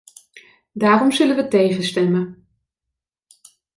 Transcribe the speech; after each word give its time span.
Daarom 0.71 1.11
zullen 1.11 1.35
wij 1.35 1.47
tegenstemmen. 1.47 2.47